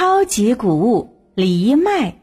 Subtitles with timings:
[0.00, 2.14] 超级谷物藜麦。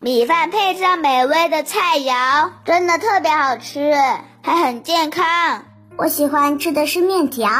[0.00, 3.92] 米饭配上美味的菜肴，真的特别好吃，
[4.40, 5.66] 还很健康。
[5.98, 7.50] 我喜欢吃的是面条，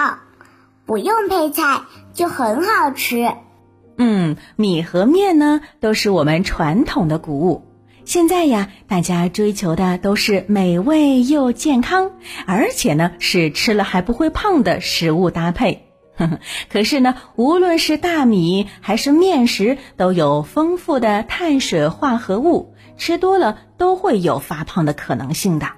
[0.87, 1.83] 不用配菜
[2.15, 3.31] 就很好吃。
[3.99, 7.67] 嗯，米和面呢，都是我们传统的谷物。
[8.07, 12.13] 现在呀，大家追求的都是美味又健康，
[12.47, 15.86] 而且呢是吃了还不会胖的食物搭配。
[16.71, 25.69] 可是呢，无论是大米还是面食，都有丰富的碳水化合物，吃多了都会有发胖的可能性的。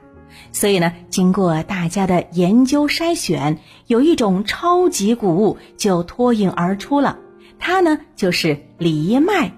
[0.53, 7.19] 所以呢，经过大家的研究筛选，有一种超级谷物就脱颖而出了，
[7.59, 9.53] 它呢就是藜麦。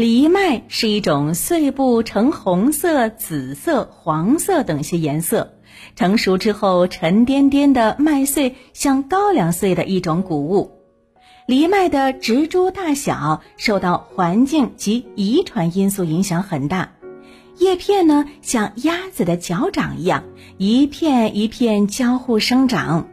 [0.00, 5.52] 藜麦是一种碎布呈红色、紫色、黄色等些颜色，
[5.94, 10.70] 成熟之后沉甸甸的麦穗，像高粱穗的一种谷物。
[11.46, 16.92] 藜麦的植株大小受到环境及遗传因素影响很大，
[17.58, 20.24] 叶片呢像鸭子的脚掌一样，
[20.56, 23.06] 一片一片交互生长。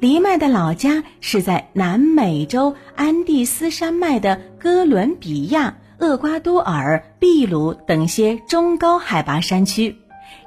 [0.00, 5.76] 藜麦的老家是在南美洲安第斯山脉的哥伦比亚。
[6.02, 9.98] 厄瓜多尔、秘鲁等些中高海拔山区，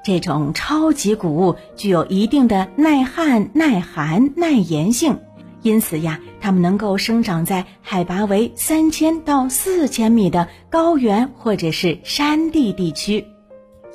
[0.04, 5.18] 这种超级谷物具有一定的耐旱、耐寒、耐盐性，
[5.62, 13.26] 因此呀，它们能够生长在海拔为三千到四千米的高原或者是山地地区。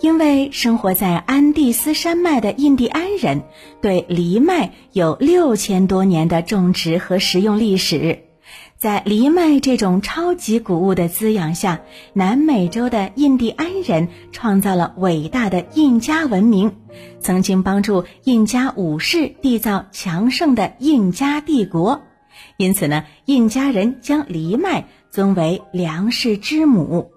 [0.01, 3.43] 因为生活在安第斯山脉的印第安人
[3.83, 8.30] 对藜麦有六千多年的种植和食用历史。
[8.81, 11.83] 在藜麦这种超级谷物的滋养下，
[12.15, 16.73] 南美洲的印第安人创造了伟大的印加文明，
[17.21, 22.01] 曾经帮助印加武士缔造强盛的印加帝国。
[22.57, 27.11] 因此呢，印加人将藜麦尊为粮食之母。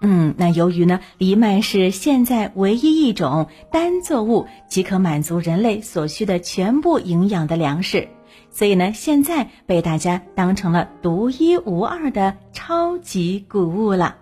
[0.00, 8.06] 嗯，那由于呢，藜麦是现在唯一一种单作物即可满足人类所需的全部营养的粮食。
[8.50, 14.16] 所以呢，现在被大家当成了独一无二的超级谷物了。